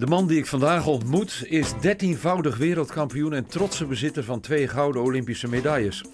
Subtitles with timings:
[0.00, 5.02] De man die ik vandaag ontmoet is 13voudig wereldkampioen en trotse bezitter van twee gouden
[5.02, 6.04] Olympische medailles.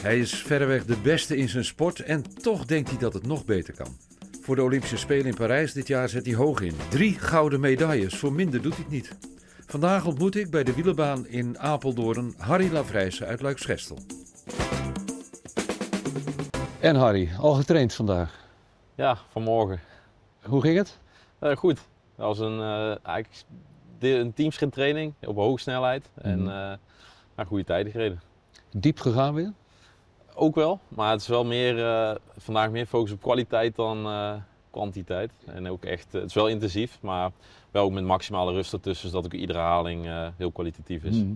[0.00, 3.44] Hij is verreweg de beste in zijn sport en toch denkt hij dat het nog
[3.44, 3.96] beter kan.
[4.40, 6.74] Voor de Olympische Spelen in Parijs dit jaar zet hij hoog in.
[6.88, 9.16] Drie gouden medailles, voor minder doet hij het niet.
[9.66, 13.98] Vandaag ontmoet ik bij de wielerbaan in Apeldoorn Harry Lavrijsen uit Luikschestel.
[16.80, 18.48] En Harry, al getraind vandaag?
[18.94, 19.80] Ja, vanmorgen.
[20.42, 20.98] Hoe ging het?
[21.40, 21.80] Uh, goed.
[22.16, 23.44] Dat was een, uh, eigenlijk
[23.98, 26.76] een teamsprinttraining op hoge snelheid en Mhm.
[27.38, 28.20] uh, goede tijden gereden.
[28.76, 29.52] Diep gegaan weer?
[30.34, 34.32] Ook wel, maar het is wel meer, eh, vandaag meer focus op kwaliteit dan eh,
[34.70, 35.32] kwantiteit.
[35.46, 37.30] En ook echt, het is wel intensief, maar
[37.70, 41.16] wel ook met maximale rust ertussen, zodat ook iedere herhaling eh, heel kwalitatief is.
[41.16, 41.32] Mhm.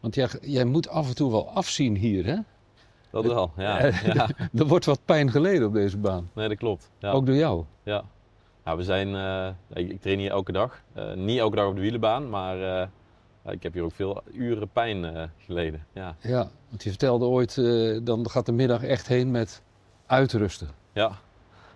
[0.00, 2.36] Want jij, jij moet af en toe wel afzien hier, hè?
[3.10, 3.78] Dat wel, ja.
[3.78, 4.28] Eh, ja.
[4.54, 6.30] Er wordt wat pijn geleden op deze baan.
[6.32, 6.90] Nee, dat klopt.
[6.98, 7.10] Ja.
[7.10, 7.64] Ook door jou.
[7.82, 8.04] Ja.
[8.66, 10.82] Nou, we zijn, eh, ik, ik train hier elke dag.
[10.92, 14.68] Eh, niet elke dag op de wielenbaan, maar eh, ik heb hier ook veel uren
[14.68, 15.86] pijn geleden.
[15.92, 16.16] Ja.
[16.20, 17.54] Ja, want je vertelde ooit,
[18.06, 19.62] dan gaat de middag echt heen met
[20.06, 20.68] uitrusten.
[20.92, 21.12] Ja.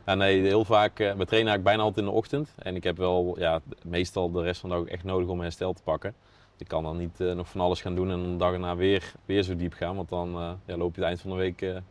[0.07, 2.55] ja, nee, heel vaak, we trainen eigenlijk bijna altijd in de ochtend.
[2.59, 5.73] En ik heb wel ja, meestal de rest van de dag echt nodig om herstel
[5.73, 6.15] te pakken.
[6.59, 9.43] Ik kan dan niet nog van alles gaan doen en een dag erna weer, weer
[9.43, 9.97] zo diep gaan.
[9.97, 11.83] Want dan ja, loop je het eind van de week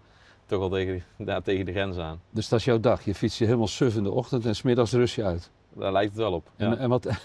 [0.50, 2.22] toch wel tegen, daar tegen de grens aan.
[2.30, 3.06] Dus dat is jouw dag.
[3.06, 5.52] Je fietst je helemaal suf in de ochtend en smiddags rust je uit.
[5.74, 6.52] Daar lijkt het wel op.
[6.56, 6.66] Ja.
[6.66, 7.06] En, en, wat,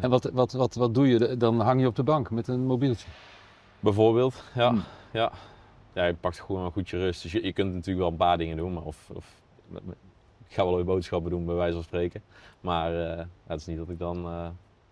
[0.00, 1.36] en wat, wat, wat, wat doe je?
[1.36, 3.08] Dan hang je op de bank met een mobieltje.
[3.80, 4.68] Bijvoorbeeld, ja.
[4.68, 4.82] Hmm.
[5.12, 5.32] ja.
[5.92, 7.22] Ja, je pakt gewoon een goed je rust.
[7.22, 8.72] Dus je, je kunt natuurlijk wel een paar dingen doen.
[8.72, 9.42] Maar of, of,
[10.48, 12.22] ik ga wel weer boodschappen doen, bij wijze van spreken.
[12.60, 14.48] Maar eh, het is niet dat ik dan eh,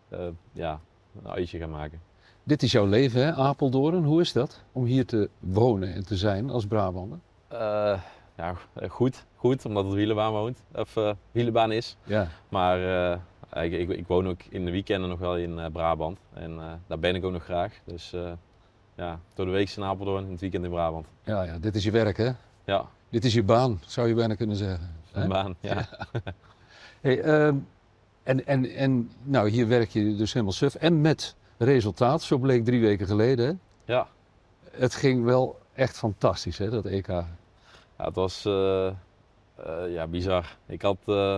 [0.09, 0.81] eh, ja,
[1.23, 2.01] een uitje ga maken.
[2.43, 3.33] Dit is jouw leven, hè?
[3.33, 4.05] Apeldoorn.
[4.05, 7.19] Hoe is dat om hier te wonen en te zijn als Brabander?
[7.53, 8.01] Eh,
[8.37, 8.55] ja,
[8.89, 10.63] goed, goed, omdat het wielenbaan woont.
[10.75, 11.97] Of eh wielenbaan is.
[12.05, 12.29] Ja.
[12.49, 13.11] Maar
[13.51, 16.19] eh, ik, ik, ik woon ook in de weekenden nog wel in eh, Brabant.
[16.33, 17.73] En eh, daar ben ik ook nog graag.
[17.85, 18.33] Dus eh,
[18.95, 21.07] ja, door de week in Apeldoorn, in het weekend in Brabant.
[21.25, 22.31] Ja, ja, dit is je werk, hè?
[22.65, 24.95] Ja, Dit is je baan, zou je bijna kunnen zeggen.
[25.13, 25.55] een baan.
[25.61, 25.89] Ja.
[27.01, 27.57] Hey, ehm,
[28.23, 30.75] en, en, en nou, hier werk je dus helemaal suf.
[30.75, 33.47] En met resultaat, zo bleek drie weken geleden.
[33.47, 33.53] Hè?
[33.95, 34.07] ja.
[34.71, 37.09] Het ging wel echt fantastisch, hè, dat EK.
[37.99, 38.95] Ja, het was eh, eh,
[39.89, 40.57] ja, bizar.
[40.67, 41.35] Ik, had, eh,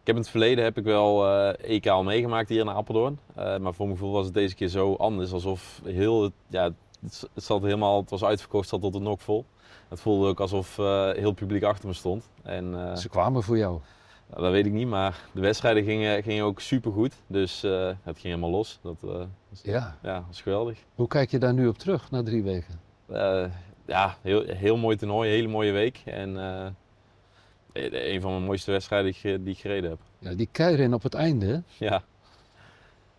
[0.00, 3.18] ik heb in het verleden heb ik wel EK al meegemaakt hier in Apeldoorn.
[3.34, 5.32] Maar voor mijn gevoel was het deze keer zo anders.
[5.32, 6.70] Alsof heel, het- ja,
[7.02, 9.44] het, zat helemaal, het was uitverkocht, zat tot het nok vol.
[9.88, 12.30] Het voelde ook alsof heel het publiek achter me stond.
[12.42, 13.80] En, Ze kwamen voor jou.
[14.30, 17.14] nou, dat weet ik niet, maar de wedstrijden gingen, gingen ook super goed.
[17.26, 18.78] Dus het ging helemaal los.
[18.82, 19.96] Dat, was- Ja.
[20.02, 20.78] ja, was geweldig.
[20.94, 22.80] Hoe kijk je daar nu op terug, na drie weken?
[23.86, 26.02] Ja, heel, heel mooi toernooi, hele mooie week.
[26.04, 26.66] En eh,
[28.12, 29.12] een van mijn mooiste wedstrijden
[29.44, 29.98] die, ik gereden heb.
[30.18, 31.62] Ja, die keirin op het einde?
[31.78, 32.02] Ja.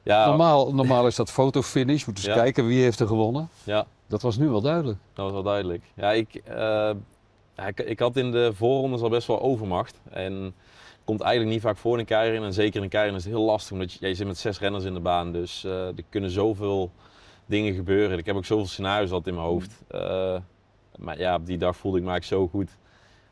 [0.04, 2.06] Ja, Normaal, normaal is dat fotofinish.
[2.06, 2.42] Moeten eens Ja.
[2.42, 3.50] kijken wie heeft er gewonnen.
[3.64, 5.00] ja, Dat was nu wel duidelijk.
[5.14, 5.84] dat was wel duidelijk.
[5.96, 6.56] Ja, ik, eh,
[7.56, 10.00] ja, ik, ik had in de voorrondes al best wel overmacht.
[10.10, 10.54] En
[11.04, 12.44] komt eigenlijk niet vaak voor in een keirin.
[12.44, 14.84] En zeker in een keirin is het heel lastig, omdat je, zit met zes renners
[14.84, 15.32] in de baan.
[15.32, 16.92] Dus eh, er kunnen zoveel
[17.46, 18.18] dingen gebeuren.
[18.18, 19.82] Ik heb ook zoveel scenario's altijd in mijn hoofd.
[19.88, 20.36] Eh,
[20.98, 22.78] maar ja, op die dag voelde ik me eigenlijk zo goed.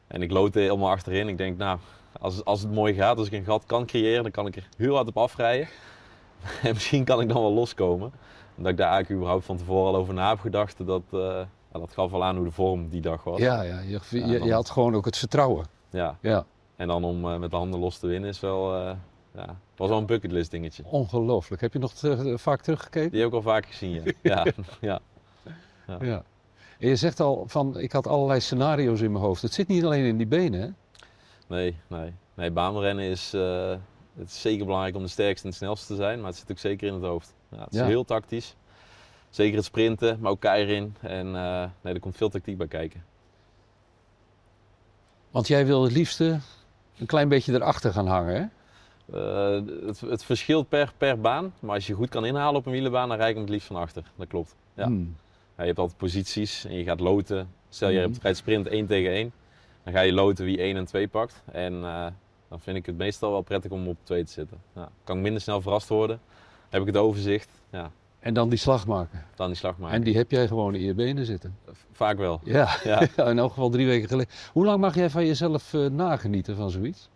[0.08, 1.28] En ik loodde helemaal achterin.
[1.28, 1.80] Ik denk, nou,
[2.20, 4.68] als, als het mooi gaat, als ik een gat kan creëren, dan kan ik er
[4.78, 5.68] heel hard op afrijden.
[6.64, 8.12] en misschien kan ik dan wel loskomen.
[8.56, 10.86] Dat ik daar eigenlijk überhaupt van tevoren al over na heb gedacht.
[10.86, 11.20] Dat, eh,
[11.74, 13.40] ja, dat gaf wel aan hoe de vorm die dag was.
[13.40, 14.00] Ja, ja, je,
[14.44, 15.66] je, had gewoon ook het vertrouwen.
[15.90, 16.18] Ja.
[16.22, 18.92] Ja, En dan om eh, met de handen los te winnen is wel, eh,
[19.36, 20.84] ja, het was wel een bucketlist dingetje.
[20.86, 21.62] ongelooflijk.
[21.62, 23.12] Heb je nog te- vaak teruggekeken?
[23.12, 24.46] Die heb ik al vaak gezien, ja.
[24.82, 25.00] ja,
[25.88, 25.98] ja.
[26.02, 26.24] Ja.
[26.80, 29.42] En je zegt al van, ik had allerlei scenario's in mijn hoofd.
[29.42, 30.68] Het zit niet alleen in die benen, hè?
[31.48, 32.14] Nee, nee.
[32.34, 33.70] Nee, baanrennen is, eh,
[34.18, 36.52] het is zeker belangrijk om de sterkste en de snelste te zijn, maar het zit
[36.52, 37.34] ook zeker in het hoofd.
[37.50, 37.86] Ja, het is Ja.
[37.86, 38.56] heel tactisch.
[39.30, 40.96] Zeker het sprinten, maar ook keirin.
[41.02, 43.04] En eh, nee, er komt veel tactiek bij kijken.
[45.32, 46.40] Want jij wil het liefste
[46.98, 48.46] een klein beetje erachter gaan hangen, hè?
[49.14, 52.72] Eh, het, het verschilt per, per baan, maar als je goed kan inhalen op een
[52.72, 54.04] wielenbaan, dan rij ik hem het liefst van achter.
[54.16, 54.56] Dat klopt.
[54.74, 54.86] Ja.
[54.86, 55.16] Hmm.
[55.58, 57.50] Je hebt altijd posities en je gaat loten.
[57.70, 58.10] Stel je Mhm.
[58.12, 59.32] hebt rijdt sprint 1 tegen 1,
[59.84, 61.44] dan ga je loten wie 1 en 2 pakt.
[61.52, 62.06] En eh,
[62.50, 64.58] dan vind ik het meestal wel prettig om op 2 te zitten.
[64.76, 66.20] Ja, kan ik minder snel verrast worden,
[66.70, 69.26] heb ik het overzicht, ja, En dan die slag maken.
[69.36, 69.96] dan die slag maken.
[69.96, 71.58] En die heb jij gewoon in je benen zitten.
[71.92, 72.40] Vaak wel.
[72.44, 73.00] Ja, Ja.
[73.26, 74.34] in elk geval drie weken geleden.
[74.54, 77.10] Hoe lang mag jij van jezelf eh, nagenieten van zoiets?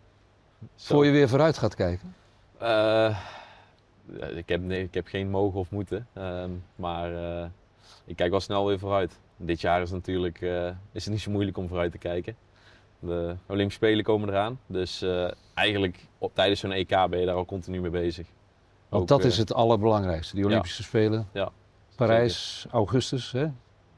[0.74, 0.94] Zo.
[0.94, 2.14] Voor je weer vooruit gaat kijken?
[2.58, 3.18] Eh,
[4.34, 7.10] ik, heb, nee, ik heb geen mogen of moeten, ehm, maar
[8.10, 9.18] ik kijk wel snel weer vooruit.
[9.36, 12.36] Dit jaar is, natuurlijk, eh, is het niet zo moeilijk om vooruit te kijken.
[12.98, 17.34] De Olympische Spelen komen eraan, dus eh, eigenlijk op, tijdens zo'n EK ben je daar
[17.34, 18.26] al continu mee bezig.
[18.88, 21.28] Want Ook, dat eh, is het allerbelangrijkste, die Olympische Spelen.
[21.32, 21.50] Ja,
[21.96, 23.46] Parijs, augustus, hè?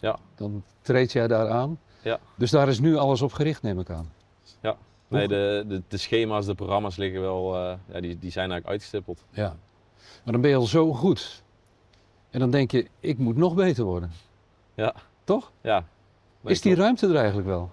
[0.01, 0.19] Ja.
[0.35, 1.79] Dan treed jij daar aan.
[2.03, 2.19] Ja.
[2.37, 4.13] Dus daar is nu alles op gericht, neem ik aan.
[5.13, 8.67] Nee, de, de, de schema's, de programma's liggen wel, eh, ja, die, die zijn eigenlijk
[8.67, 9.25] uitgestippeld.
[9.31, 9.57] Ja.
[10.25, 11.43] Maar dan ben je al zo goed.
[12.33, 14.13] En dan denk je, ik moet nog beter worden.
[14.75, 14.95] Ja.
[15.25, 15.53] Toch?
[15.61, 15.85] Ja.
[16.45, 17.71] Is die ruimte er eigenlijk wel?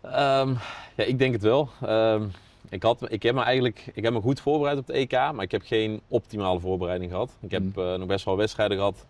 [0.00, 0.54] Ehm,
[0.96, 1.68] ja, ik denk het wel.
[1.82, 2.22] Ehm,
[2.68, 5.42] ik, had, ik heb me eigenlijk ik heb me goed voorbereid op de EK, maar
[5.42, 7.36] ik heb geen optimale voorbereiding gehad.
[7.40, 7.72] Ik heb Mm.
[7.76, 9.06] eh, nog best wel wedstrijden gehad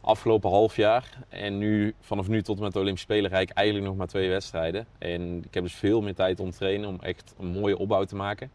[0.00, 1.18] afgelopen half jaar.
[1.28, 4.06] En nu, vanaf nu tot en met de Olympische Spelen, rijd ik eigenlijk nog maar
[4.06, 4.86] twee wedstrijden.
[4.98, 8.04] En ik heb dus veel meer tijd om te trainen, om echt een mooie opbouw
[8.04, 8.50] te maken.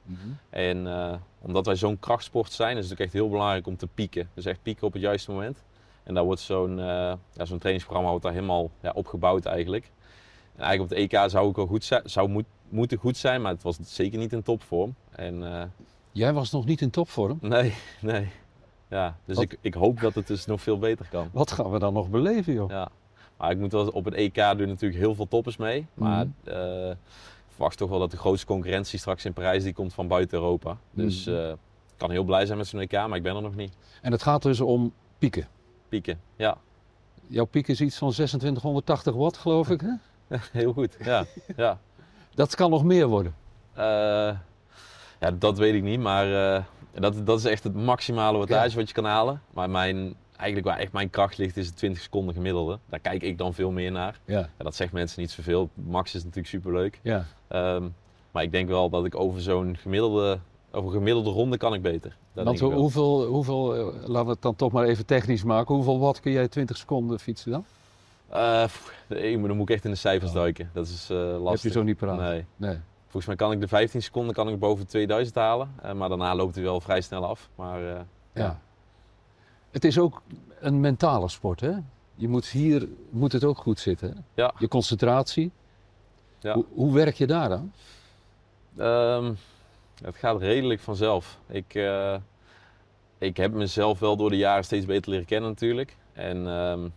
[0.49, 3.87] En eh, omdat wij zo'n krachtsport zijn, is het ook echt heel belangrijk om te
[3.87, 4.29] pieken.
[4.33, 5.63] Dus echt pieken op het juiste moment.
[6.09, 6.85] En daar wordt zo'n eh,
[7.33, 9.91] ja, zo'n trainingsprogramma wordt daar helemaal ja, opgebouwd eigenlijk.
[10.55, 13.41] En eigenlijk op het EK zou ik wel goed zijn, zou moet, moeten goed zijn,
[13.41, 14.95] maar het was zeker niet in topvorm.
[15.11, 15.63] En eh,
[16.11, 17.37] Jij was nog niet in topvorm.
[17.41, 18.29] nee, nee.
[18.87, 21.29] Ja, dus Wat- ik, ik hoop dat het dus nog veel beter kan.
[21.31, 22.69] Wat gaan we dan nog beleven, joh?
[22.69, 22.89] Ja.
[23.37, 25.85] Maar ik moet wel op het EK doen natuurlijk heel veel toppers mee.
[25.93, 26.53] Maar Mhm.
[26.55, 26.97] eh, ik
[27.49, 30.77] verwacht toch wel dat de grootste concurrentie straks in Parijs die komt van buiten Europa.
[30.91, 31.35] Dus Mhm.
[31.49, 31.55] ik
[31.97, 33.73] kan heel blij zijn met zo'n EK, maar ik ben er nog niet.
[34.01, 35.47] En het gaat dus om pieken.
[35.89, 36.57] Pieken, ja.
[37.27, 39.81] Jouw piek is iets van 2680 watt, geloof ik.
[39.81, 39.91] Hè?
[40.59, 40.97] heel goed.
[41.03, 41.25] Ja,
[41.55, 41.79] ja.
[42.35, 43.35] Dat kan nog meer worden.
[43.73, 43.83] Eh,
[45.19, 46.63] ja, dat weet ik niet, maar eh,
[46.93, 49.41] dat, dat is echt het maximale wattage wat je kan halen.
[49.53, 52.79] Maar mijn, eigenlijk waar echt mijn kracht ligt is het 20 seconden gemiddelde.
[52.85, 54.19] Daar kijk ik dan veel meer naar.
[54.25, 55.69] Ja, Ja, dat zegt mensen niet zoveel.
[55.73, 56.99] Max is natuurlijk superleuk.
[57.03, 57.25] ja.
[57.47, 57.87] Ehm,
[58.31, 60.39] maar ik denk wel dat ik over zo'n gemiddelde,
[60.71, 62.17] over een gemiddelde ronde kan ik beter.
[62.33, 65.75] Dat Want ik hoeveel, hoeveel, eh, laten we het dan toch maar even technisch maken.
[65.75, 67.65] Hoeveel watt kun jij 20 seconden fietsen dan?
[68.29, 68.63] Eh,
[69.37, 70.37] moet- dan moet ik echt in de cijfers Oh.
[70.37, 70.69] duiken.
[70.73, 71.51] Dat is eh, lastig.
[71.51, 72.23] Heb je zo niet praten?
[72.25, 72.45] Nee.
[72.55, 72.77] Nee.
[73.01, 75.71] Volgens mij kan ik de 15 seconden kan ik boven 2000 halen.
[75.81, 77.49] Eh, maar daarna loopt hij wel vrij snel af.
[77.55, 78.01] Maar eh,
[78.33, 78.59] Ja.
[79.71, 80.21] Het is ook
[80.59, 81.71] een mentale sport, hè?
[82.15, 84.09] Je moet hier moet het ook goed zitten.
[84.09, 84.41] Hè?
[84.41, 84.53] Ja.
[84.57, 85.51] Je concentratie.
[86.39, 86.53] Ja.
[86.53, 87.71] Hoe, hoe werk je daar dan?
[88.77, 89.33] Ehm,
[90.03, 91.39] het gaat redelijk vanzelf.
[91.47, 92.15] Ik, eh,
[93.17, 95.95] ik heb mezelf wel door de jaren steeds beter leren kennen natuurlijk.
[96.13, 96.87] En ehm,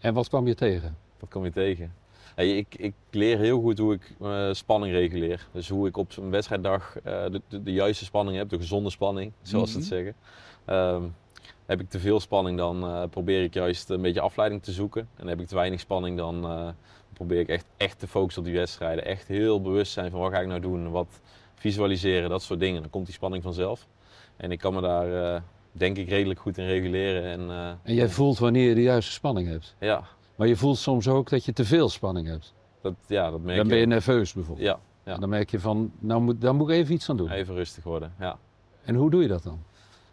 [0.00, 0.96] En wat kwam je tegen?
[1.20, 1.94] wat kom je tegen?
[2.34, 5.46] Hey, ik, ik leer heel goed hoe ik eh, spanning reguleer.
[5.52, 8.90] Dus hoe ik op zo'n wedstrijddag eh, de, de, de juiste spanning heb, de gezonde
[8.90, 9.94] spanning, zoals ze het Mhm.
[9.94, 10.14] zeggen.
[10.64, 11.02] Ehm,
[11.66, 15.08] heb ik te veel spanning, dan eh, probeer ik juist een beetje afleiding te zoeken.
[15.16, 16.68] En heb ik te weinig spanning, dan eh,
[17.12, 19.04] probeer ik echt, echt te focussen op die wedstrijden.
[19.04, 21.20] Echt heel bewust zijn van wat ga ik nou doen, wat
[21.58, 22.80] visualiseren, dat soort dingen.
[22.80, 23.86] Dan komt die spanning vanzelf.
[24.36, 25.40] En ik kan me daar, eh,
[25.72, 27.22] denk ik, redelijk goed in reguleren.
[27.22, 29.74] En eh, En jij voelt wanneer je de juiste spanning hebt.
[29.80, 30.02] ja,
[30.36, 32.54] Maar je voelt soms ook dat je te veel spanning hebt.
[32.82, 33.70] dat, ja, dat merk Dan je.
[33.70, 34.66] ben je nerveus bijvoorbeeld.
[34.66, 35.14] Ja, ja.
[35.14, 37.30] En dan merk je van, nou moet, daar moet ik even iets aan doen.
[37.30, 38.14] even rustig worden.
[38.18, 38.38] Ja.
[38.84, 39.62] En hoe doe je dat dan?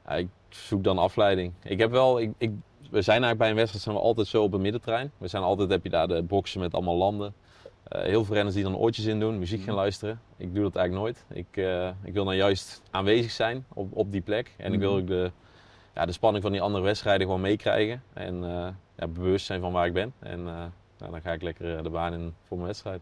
[0.05, 1.53] Ja, ik zoek dan afleiding.
[1.63, 4.43] Ik heb wel, ik, ik, we zijn eigenlijk bij een wedstrijd zijn we altijd zo
[4.43, 5.11] op een middentrein.
[5.17, 7.33] We zijn altijd, heb je daar de boxen met allemaal landen.
[7.85, 10.19] Eh, heel veel renners die dan oortjes in doen, muziek gaan luisteren.
[10.37, 11.25] Ik doe dat eigenlijk nooit.
[11.47, 14.53] Ik, eh, ik wil dan juist aanwezig zijn op, op die plek.
[14.57, 15.01] En ik wil Mhm.
[15.01, 15.31] ook de,
[15.95, 18.03] ja, de spanning van die andere wedstrijden gewoon meekrijgen.
[18.13, 18.67] En eh,
[18.97, 20.13] ja, bewust zijn van waar ik ben.
[20.19, 23.01] En nou, dan ga ik lekker de baan in voor mijn wedstrijd.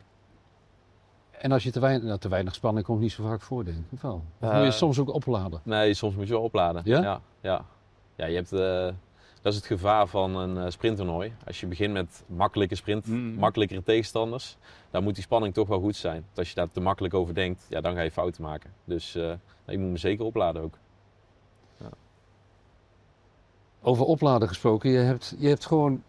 [1.31, 3.77] En als je te weinig, nou, te weinig spanning komt niet zo vaak voor, denk
[3.77, 3.83] ik.
[3.91, 4.24] Of wel?
[4.39, 5.59] Of moet je soms ook opladen?
[5.63, 6.81] Nee, soms moet je wel opladen.
[6.85, 7.01] Ja?
[7.01, 7.65] Ja, ja.
[8.15, 8.51] Ja, je hebt,
[9.44, 11.33] dat is het gevaar van een eh, sprinttoernooi.
[11.45, 13.33] Als je begint met makkelijke sprint, Mm.
[13.33, 14.57] makkelijkere tegenstanders,
[14.92, 16.21] dan moet die spanning toch wel goed zijn.
[16.26, 18.73] Want als je daar te makkelijk over denkt, ja, dan ga je fouten maken.
[18.83, 19.31] Dus eh
[19.68, 20.78] ik moet me zeker opladen ook.
[23.81, 26.04] Over opladen gesproken, je hebt, je hebt gewoon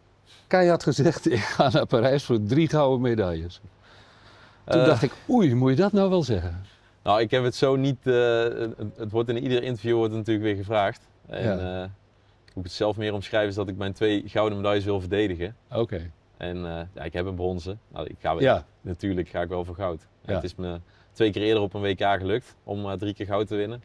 [0.46, 3.60] keihard gezegd, ik ga naar Parijs voor drie gouden medailles.
[4.64, 6.62] Toen Eh, dacht ik, oei, moet je dat nou wel zeggen?
[7.02, 8.04] Nou, ik heb het zo niet.
[8.04, 11.00] het, wordt in ieder interview wordt natuurlijk weer gevraagd.
[11.26, 11.90] En Ja.
[12.54, 15.56] Hoe ik het zelf meer omschrijf is dat ik mijn twee gouden medailles wil verdedigen.
[15.72, 16.10] Oké.
[16.36, 17.80] En eh, ja, ik heb een bronzen.
[17.88, 20.06] Nou, ik ga, Ja, Natuurlijk ga ik wel voor goud.
[20.24, 20.34] En Ja.
[20.34, 20.80] Het is me
[21.12, 23.82] twee keer eerder op een WK gelukt om eh, drie keer goud te winnen.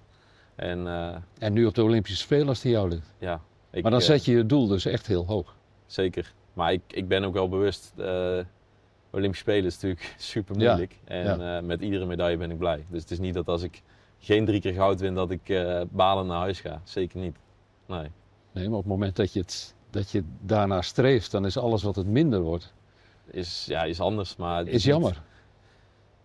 [0.55, 3.13] En eh, en nu op de Olympische Spelen als die jou ligt.
[3.17, 5.55] ja, ik, Maar dan zet je je doel dus echt heel hoog.
[5.85, 6.33] zeker.
[6.53, 7.93] Maar ik, ik ben ook wel bewust.
[9.11, 10.99] Olympische Spelen is natuurlijk super moeilijk.
[11.05, 12.85] En eh, met iedere medaille ben ik blij.
[12.89, 13.81] Dus het is niet dat als ik
[14.19, 15.41] geen drie keer goud win, dat ik
[15.91, 16.81] balen naar huis ga.
[16.83, 17.37] Zeker niet.
[17.85, 18.11] Nee.
[18.59, 21.83] Nee, maar op het moment dat je, het, dat je daarna streeft, dan is alles
[21.83, 22.73] wat het minder wordt,
[23.31, 24.35] Is, ja, is anders.
[24.35, 25.21] Maar is niet- jammer.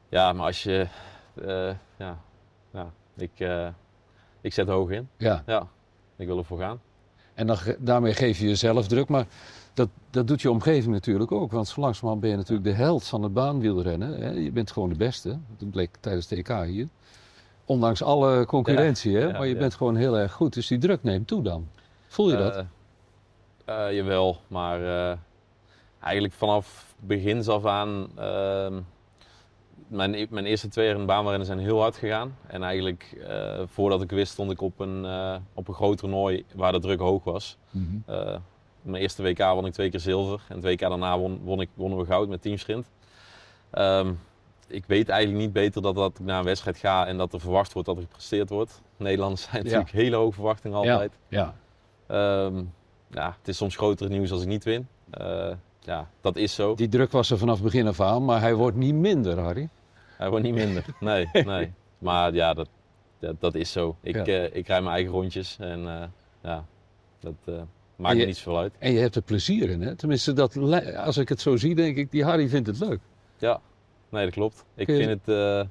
[0.08, 0.86] Ja, maar als je.
[1.34, 2.18] eh, ja,
[2.72, 3.68] ja ik, eh,
[4.40, 5.08] ik zet hoog in.
[5.16, 5.42] Ja.
[5.46, 5.66] Ja,
[6.16, 6.80] ik wil ervoor gaan.
[7.34, 9.26] En dan, daarmee geef je jezelf druk, maar
[9.74, 11.52] dat, dat doet je omgeving natuurlijk ook.
[11.52, 14.20] Want zo langzamerhand ben je natuurlijk de held van het baanwielrennen.
[14.20, 14.30] Hè?
[14.30, 15.38] Je bent gewoon de beste.
[15.58, 16.88] Dat bleek tijdens de EK hier.
[17.64, 19.26] Ondanks alle concurrentie, hè?
[19.26, 20.54] ja, maar je bent gewoon heel erg goed.
[20.54, 21.68] Dus die druk neemt toe dan.
[22.14, 22.64] Voel je dat?
[23.64, 24.80] Eh, eh, jawel, maar
[25.10, 25.16] eh,
[26.00, 28.08] eigenlijk vanaf begins af aan.
[28.16, 28.80] ehm,
[29.88, 32.36] mijn, e- mijn eerste twee jaar in de baanrennen zijn heel hard gegaan.
[32.46, 36.44] En eigenlijk eh, voordat ik wist stond ik op een, eh, op een groot toernooi
[36.54, 37.56] waar de druk hoog was.
[37.70, 37.84] Mhm.
[38.06, 38.36] Eh,
[38.82, 40.40] mijn eerste WK won ik twee keer zilver.
[40.48, 42.90] En het WK daarna won, won ik, wonnen we goud met teamsprint.
[43.70, 44.12] Ehm,
[44.68, 47.40] ik weet eigenlijk niet beter dat, dat ik naar een wedstrijd ga en dat er
[47.40, 48.82] verwacht wordt dat er gepresteerd wordt.
[48.96, 49.62] Nederlanders zijn Ja.
[49.62, 51.18] natuurlijk hele hoge verwachtingen altijd.
[51.28, 51.54] Ja.
[52.06, 52.62] Ehm,
[53.10, 54.88] ja, het is soms groter nieuws als ik niet win.
[55.10, 56.74] Eh, ja, dat is zo.
[56.74, 59.68] Die druk was er vanaf begin af aan, maar hij wordt niet minder, Harry.
[60.16, 60.84] Hij wordt niet minder.
[61.00, 61.72] Nee, nee.
[61.98, 62.68] Maar ja, dat,
[63.18, 63.96] dat, dat is zo.
[64.00, 64.24] Ik, Ja.
[64.24, 66.02] eh, ik rij mijn eigen rondjes en eh,
[66.42, 66.64] ja,
[67.20, 67.34] dat
[67.96, 68.74] maakt me niet zoveel uit.
[68.78, 69.94] En je hebt er plezier in, hè?
[69.94, 70.56] Tenminste, dat,
[70.96, 73.00] als ik het zo zie, denk ik, die Harry vindt het leuk.
[73.38, 73.60] Ja,
[74.08, 74.64] nee, dat klopt.
[74.74, 75.66] Ik je- vind het,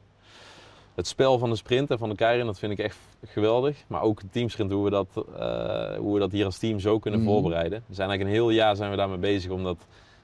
[0.96, 3.84] het spel van de sprint en van de keirin, dat vind ik echt geweldig.
[3.88, 7.00] Maar ook het teamsprint, hoe we dat, eh, hoe we dat hier als team zo
[7.00, 7.30] kunnen Mhm.
[7.30, 7.84] voorbereiden.
[7.88, 9.78] We zijn eigenlijk een heel jaar zijn we daarmee bezig om dat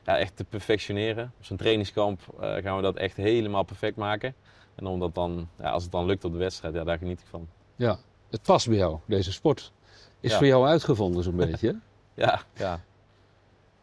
[0.06, 1.32] ja, echt te perfectioneren.
[1.38, 4.34] Op zo'n trainingskamp eh, gaan we dat echt helemaal perfect maken.
[4.76, 7.26] En omdat dan, ja, als het dan lukt op de wedstrijd, ja, daar geniet ik
[7.30, 7.48] van.
[7.76, 7.98] Ja,
[8.30, 9.72] het past bij jou, deze sport.
[10.20, 10.38] Is Ja.
[10.38, 11.76] voor jou uitgevonden zo'n beetje.
[12.14, 12.80] Ja, ja.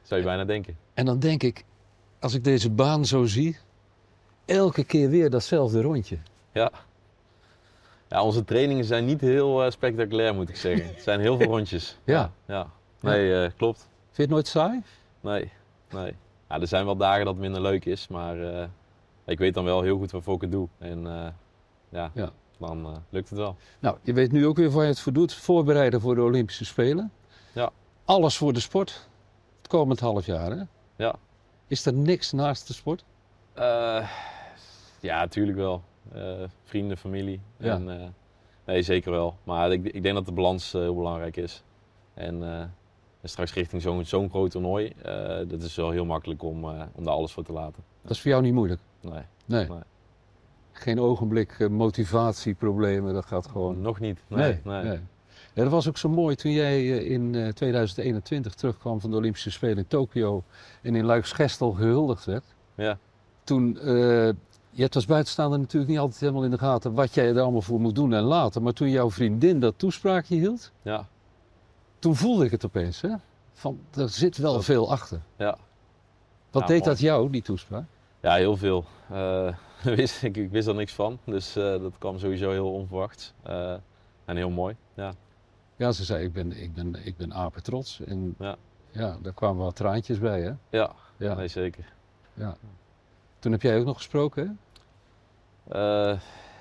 [0.02, 0.76] Zou je bijna denken.
[0.94, 1.64] En dan denk ik,
[2.20, 3.58] als ik deze baan zo zie,
[4.44, 6.18] elke keer weer datzelfde rondje.
[6.56, 6.70] Ja.
[8.08, 10.86] Ja, onze trainingen zijn niet heel eh, spectaculair, moet ik zeggen.
[10.86, 11.98] Het zijn heel veel rondjes.
[12.04, 12.30] Ja.
[12.46, 12.70] Ja.
[13.00, 13.78] Nee, eh, klopt.
[13.78, 14.82] Vind je het nooit saai?
[15.20, 15.52] Nee,
[15.90, 16.14] nee.
[16.48, 18.66] Ja, er zijn wel dagen dat het minder leuk is, maar eh,
[19.24, 20.68] ik weet dan wel heel goed waarvoor ik het doe.
[20.78, 21.02] En
[21.88, 22.30] ja, Ja.
[22.58, 23.56] dan lukt het wel.
[23.78, 25.34] Nou, je weet nu ook weer waar je het voor doet.
[25.34, 27.12] Voorbereiden voor de Olympische Spelen.
[27.52, 27.70] Ja.
[28.04, 29.08] Alles voor de sport.
[29.58, 30.62] Het komend half jaar, hè?
[30.96, 31.14] Ja.
[31.66, 33.04] Is er niks naast de sport?
[35.00, 35.82] Ja, natuurlijk wel.
[36.12, 37.40] Eh, vrienden, familie.
[37.56, 37.74] Ja.
[37.74, 38.06] En, eh,
[38.64, 39.36] nee, zeker wel.
[39.44, 41.62] Maar ik, ik denk dat de balans eh, heel belangrijk is.
[42.14, 42.42] En,
[43.20, 44.92] en straks richting zo'n zo'n groot toernooi,
[45.48, 47.82] dat is wel heel makkelijk om, om daar alles voor te laten.
[48.02, 48.80] Dat is voor jou niet moeilijk.
[49.00, 49.68] Nee, Nee.
[49.68, 49.78] Nee.
[50.72, 53.80] Geen ogenblik motivatieproblemen, dat gaat gewoon.
[53.80, 54.22] nog niet.
[54.28, 55.00] Nee, nee.
[55.56, 59.50] Ja, dat was ook zo mooi toen jij in eh, 2021 terugkwam van de Olympische
[59.50, 60.44] Spelen in Tokio
[60.82, 62.44] en in Luiksgestel gehuldigd werd.
[62.74, 62.98] Ja.
[63.44, 63.78] Toen,
[64.76, 67.62] je hebt als buitenstaander natuurlijk niet altijd helemaal in de gaten wat jij er allemaal
[67.62, 68.62] voor moet doen en laten.
[68.62, 71.06] Maar toen jouw vriendin dat toespraakje hield, Ja,
[71.98, 73.00] toen voelde ik het opeens.
[73.00, 73.10] Hè?
[73.52, 75.20] Van, er zit wel Dat- veel achter.
[75.36, 75.58] ja.
[76.50, 76.90] Wat Ja, deed mooi.
[76.90, 77.84] dat jou, die toespraak?
[78.20, 78.84] Ja, heel veel.
[79.10, 83.32] Eh, wist, ik, ik wist er niks van, dus eh, dat kwam sowieso heel onverwachts.
[83.42, 83.74] Eh,
[84.24, 85.14] en heel mooi, ja.
[85.76, 88.00] Ja, ze zei, ik ben, ik ben, ik ben apen trots.
[88.04, 88.56] En Ja.
[88.90, 90.52] ja, daar kwamen wat traantjes bij, hè?
[90.78, 91.34] Ja, Ja.
[91.34, 91.92] nee zeker.
[93.38, 94.52] Toen heb jij ook nog gesproken, hè?
[95.68, 96.12] Eh,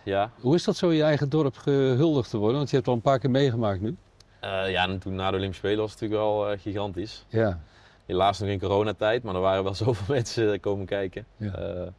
[0.03, 0.31] ja.
[0.39, 2.57] Hoe is dat zo in je eigen dorp gehuldigd te worden?
[2.57, 3.95] Want je hebt het al een paar keer meegemaakt nu.
[4.39, 7.25] Eh, ja, en toen na de Olympische Spelen was het natuurlijk wel eh, gigantisch.
[7.29, 7.59] Ja.
[8.05, 11.25] Helaas nog in coronatijd, maar er waren wel zoveel mensen komen kijken.
[11.37, 11.93] Ja.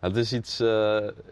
[0.00, 0.62] Het is iets,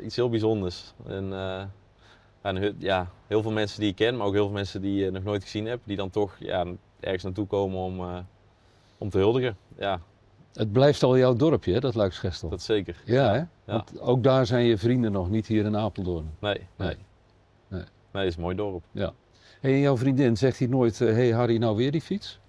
[0.02, 0.94] iets heel bijzonders.
[1.06, 5.10] En, ja, heel veel mensen die ik ken, maar ook heel veel mensen die je
[5.10, 6.66] nog nooit gezien hebt, die dan toch ja,
[7.00, 8.26] ergens naartoe komen om,
[8.98, 9.56] om te huldigen.
[9.78, 10.00] Ja,
[10.58, 12.48] Het blijft al jouw dorpje, hè, dat Luiksgestel.
[12.48, 13.02] dat zeker.
[13.04, 13.42] Ja, hè?
[13.64, 16.30] Want ook daar zijn je vrienden nog, niet hier in Apeldoorn.
[16.38, 16.96] Nee, nee.
[17.68, 17.82] Nee.
[18.12, 18.84] Nee, is een mooi dorp.
[19.60, 22.40] En jouw vriendin, zegt hij nooit, hé hey Harry, nou weer die fiets?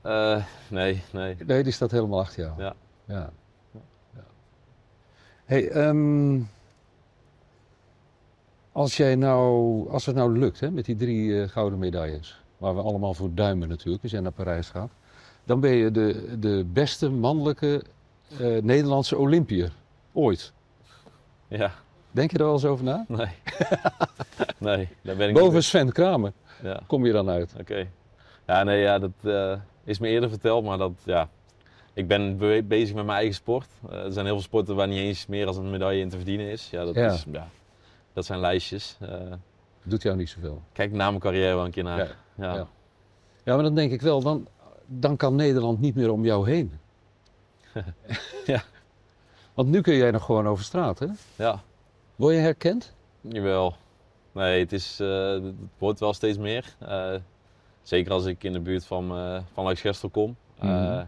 [0.00, 1.36] Eh, nee, nee.
[1.46, 2.62] Nee, die staat helemaal achter jou.
[2.62, 2.74] Ja.
[3.04, 3.30] ja.
[4.14, 4.24] ja.
[5.44, 6.40] hey, ehm,
[8.72, 12.74] als, jij nou, als het nou lukt hè, met die drie eh, gouden medailles, waar
[12.74, 14.90] we allemaal voor duimen natuurlijk, als jij naar Parijs gaat,
[15.48, 17.82] dan ben je de, de beste mannelijke
[18.38, 19.72] eh, Nederlandse Olympiër
[20.12, 20.52] ooit.
[21.48, 21.72] Ja,
[22.10, 23.04] Denk je er wel eens over na?
[23.08, 23.26] nee.
[24.58, 25.64] nee, daar ben ik Boven niet.
[25.64, 27.54] Sven Kramer Ja, kom je dan uit.
[27.60, 27.86] oké.
[28.46, 29.52] Ja, nee, ja, dat eh,
[29.84, 31.28] is me eerder verteld, maar dat, ja.
[31.92, 33.66] Ik ben be- bezig met mijn eigen sport.
[33.90, 36.16] Eh, er zijn heel veel sporten waar niet eens meer dan een medaille in te
[36.16, 36.70] verdienen is.
[36.70, 37.12] Ja, dat, Ja.
[37.12, 37.48] Is, ja,
[38.12, 38.98] dat zijn lijstjes.
[39.82, 40.62] Doet jou niet zoveel.
[40.72, 41.98] kijk na mijn carrière wel een keer naar.
[41.98, 42.66] Ja, Ja, ja.
[43.44, 44.46] Ja, maar dan denk ik wel, dan,
[44.88, 46.72] dan kan Nederland niet meer om jou heen.
[48.46, 48.62] Ja.
[49.54, 51.06] Want nu kun jij nog gewoon over straat, hè?
[51.36, 51.62] ja.
[52.16, 52.92] Word je herkend?
[53.20, 53.74] Jawel.
[54.32, 56.74] Nee, het, is, eh, het wordt wel steeds meer.
[56.78, 57.14] Eh,
[57.82, 59.76] zeker als ik in de buurt van, eh van
[60.10, 60.36] kom.
[60.60, 61.04] Mhm.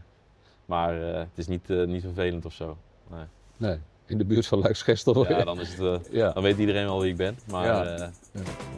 [0.64, 2.76] Maar het is niet, niet vervelend of zo.
[3.10, 3.24] Nee.
[3.56, 5.14] Nee, in de buurt van Luiksgestel.
[5.14, 6.32] word Ja, dan, is het, ja.
[6.32, 7.38] dan weet iedereen wel wie ik ben.
[7.50, 7.82] Maar Ja.
[7.84, 8.10] Ja.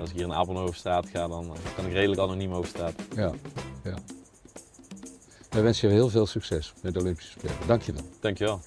[0.00, 2.94] als ik hier in Apeldoorn over straat ga, dan kan ik redelijk anoniem over straat.
[3.16, 3.32] ja,
[3.84, 3.94] ja.
[5.52, 7.56] Wij wensen je heel veel succes met de Olympische Spelen.
[7.66, 7.82] Dank
[8.38, 8.60] je wel.